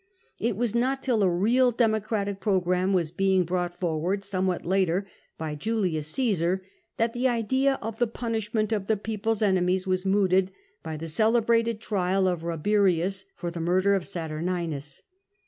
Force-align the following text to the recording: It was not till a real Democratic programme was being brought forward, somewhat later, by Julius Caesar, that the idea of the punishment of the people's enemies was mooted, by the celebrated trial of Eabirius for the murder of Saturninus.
It 0.39 0.57
was 0.57 0.73
not 0.73 1.03
till 1.03 1.21
a 1.21 1.29
real 1.29 1.69
Democratic 1.71 2.39
programme 2.39 2.91
was 2.91 3.11
being 3.11 3.43
brought 3.43 3.79
forward, 3.79 4.23
somewhat 4.25 4.65
later, 4.65 5.05
by 5.37 5.53
Julius 5.53 6.07
Caesar, 6.07 6.63
that 6.97 7.13
the 7.13 7.27
idea 7.27 7.77
of 7.83 7.99
the 7.99 8.07
punishment 8.07 8.71
of 8.73 8.87
the 8.87 8.97
people's 8.97 9.43
enemies 9.43 9.85
was 9.85 10.03
mooted, 10.03 10.51
by 10.81 10.97
the 10.97 11.07
celebrated 11.07 11.79
trial 11.79 12.27
of 12.27 12.41
Eabirius 12.41 13.25
for 13.35 13.51
the 13.51 13.61
murder 13.61 13.93
of 13.93 14.01
Saturninus. 14.03 15.03